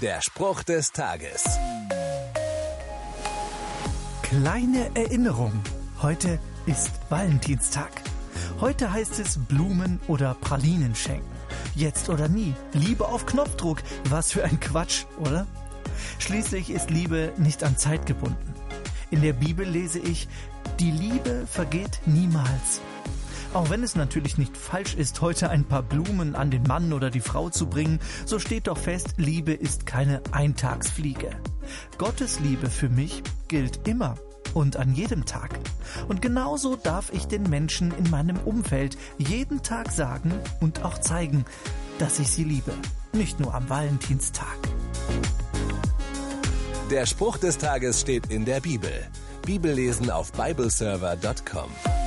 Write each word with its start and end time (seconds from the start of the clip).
Der 0.00 0.22
Spruch 0.22 0.62
des 0.62 0.92
Tages. 0.92 1.44
Kleine 4.22 4.90
Erinnerung. 4.94 5.52
Heute 6.00 6.38
ist 6.64 6.90
Valentinstag. 7.10 7.90
Heute 8.60 8.90
heißt 8.90 9.18
es 9.18 9.36
Blumen 9.36 10.00
oder 10.08 10.32
Pralinen 10.40 10.94
schenken. 10.94 11.30
Jetzt 11.74 12.08
oder 12.08 12.28
nie. 12.28 12.54
Liebe 12.72 13.08
auf 13.08 13.26
Knopfdruck. 13.26 13.82
Was 14.08 14.32
für 14.32 14.42
ein 14.42 14.58
Quatsch, 14.58 15.04
oder? 15.18 15.46
Schließlich 16.18 16.70
ist 16.70 16.88
Liebe 16.88 17.34
nicht 17.36 17.62
an 17.62 17.76
Zeit 17.76 18.06
gebunden. 18.06 18.54
In 19.10 19.20
der 19.20 19.34
Bibel 19.34 19.68
lese 19.68 19.98
ich, 19.98 20.28
die 20.78 20.92
Liebe 20.92 21.46
vergeht 21.46 22.00
niemals. 22.06 22.80
Auch 23.52 23.68
wenn 23.68 23.82
es 23.82 23.96
natürlich 23.96 24.38
nicht 24.38 24.56
falsch 24.56 24.94
ist, 24.94 25.20
heute 25.20 25.50
ein 25.50 25.64
paar 25.64 25.82
Blumen 25.82 26.36
an 26.36 26.52
den 26.52 26.62
Mann 26.62 26.92
oder 26.92 27.10
die 27.10 27.20
Frau 27.20 27.50
zu 27.50 27.66
bringen, 27.66 27.98
so 28.24 28.38
steht 28.38 28.68
doch 28.68 28.78
fest, 28.78 29.14
Liebe 29.16 29.52
ist 29.52 29.86
keine 29.86 30.22
Eintagsfliege. 30.30 31.30
Gottes 31.98 32.38
Liebe 32.38 32.70
für 32.70 32.88
mich 32.88 33.24
gilt 33.48 33.88
immer 33.88 34.14
und 34.54 34.76
an 34.76 34.94
jedem 34.94 35.24
Tag. 35.26 35.58
Und 36.08 36.22
genauso 36.22 36.76
darf 36.76 37.12
ich 37.12 37.26
den 37.26 37.42
Menschen 37.42 37.92
in 37.98 38.08
meinem 38.10 38.36
Umfeld 38.38 38.96
jeden 39.18 39.62
Tag 39.62 39.90
sagen 39.90 40.32
und 40.60 40.84
auch 40.84 40.98
zeigen, 40.98 41.44
dass 41.98 42.20
ich 42.20 42.30
sie 42.30 42.44
liebe. 42.44 42.72
Nicht 43.12 43.40
nur 43.40 43.52
am 43.54 43.68
Valentinstag. 43.68 44.58
Der 46.90 47.06
Spruch 47.06 47.36
des 47.36 47.58
Tages 47.58 48.00
steht 48.00 48.26
in 48.26 48.44
der 48.44 48.60
Bibel. 48.60 48.92
Bibellesen 49.44 50.10
auf 50.10 50.32
bibleserver.com. 50.32 51.99